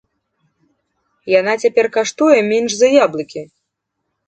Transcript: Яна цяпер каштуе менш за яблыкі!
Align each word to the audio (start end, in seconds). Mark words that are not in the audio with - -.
Яна 1.39 1.53
цяпер 1.65 1.85
каштуе 1.99 2.39
менш 2.51 2.71
за 2.81 2.87
яблыкі! 3.05 3.41